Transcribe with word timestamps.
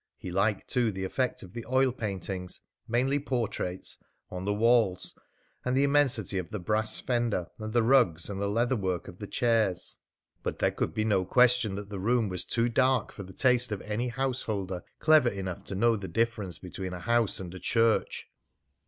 He 0.17 0.31
liked 0.31 0.67
too 0.67 0.91
the 0.91 1.03
effect 1.05 1.43
of 1.43 1.53
the 1.53 1.63
oil 1.67 1.91
paintings 1.91 2.59
mainly 2.87 3.19
portraits 3.19 3.99
on 4.31 4.45
the 4.45 4.51
walls, 4.55 5.15
and 5.63 5.77
the 5.77 5.83
immensity 5.83 6.39
of 6.39 6.49
the 6.49 6.59
brass 6.59 6.99
fender, 6.99 7.45
and 7.59 7.71
the 7.71 7.83
rugs, 7.83 8.27
and 8.27 8.41
the 8.41 8.47
leatherwork 8.49 9.07
of 9.07 9.19
the 9.19 9.27
chairs. 9.27 9.99
But 10.41 10.57
there 10.57 10.71
could 10.71 10.95
be 10.95 11.05
no 11.05 11.23
question 11.23 11.75
that 11.75 11.89
the 11.91 11.99
room 11.99 12.29
was 12.29 12.45
too 12.45 12.67
dark 12.67 13.11
for 13.11 13.21
the 13.21 13.31
taste 13.31 13.71
of 13.71 13.79
any 13.83 14.07
householder 14.07 14.81
clever 14.97 15.29
enough 15.29 15.65
to 15.65 15.75
know 15.75 15.95
the 15.95 16.07
difference 16.07 16.57
between 16.57 16.93
a 16.93 16.99
house 16.99 17.39
and 17.39 17.53
a 17.53 17.59
church. 17.59 18.25